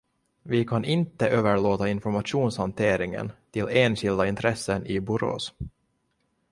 Vi 0.43 0.65
kan 0.65 0.85
inte 0.85 1.27
överlåta 1.29 1.87
informationshanteringen 1.89 3.31
till 3.51 3.67
enskilda 3.71 4.27
intressen 4.27 4.85
i 4.87 4.99
Borås. 4.99 5.53